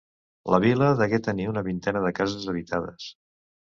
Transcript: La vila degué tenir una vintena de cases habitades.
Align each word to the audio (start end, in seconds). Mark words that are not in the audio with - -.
La 0.53 0.59
vila 0.63 0.87
degué 1.01 1.19
tenir 1.29 1.47
una 1.51 1.63
vintena 1.69 2.03
de 2.07 2.13
cases 2.21 2.49
habitades. 2.55 3.11